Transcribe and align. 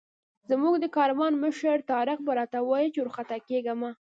زموږ 0.49 0.73
د 0.79 0.85
کاروان 0.97 1.33
مشر 1.43 1.77
طارق 1.91 2.19
به 2.25 2.31
راته 2.39 2.59
ویل 2.63 2.89
چې 2.93 2.99
وارخطا 3.01 3.37
کېږه 3.49 3.73
مه. 3.81 3.91